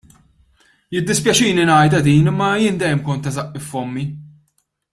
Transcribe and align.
Jiddispjaċini 0.95 1.67
ngħidha 1.71 1.99
din, 2.07 2.31
imma 2.31 2.49
jien 2.63 2.81
dejjem 2.85 3.05
kont 3.11 3.23
ta' 3.27 3.35
żaqqi 3.37 3.63
f'fommi. 3.67 4.09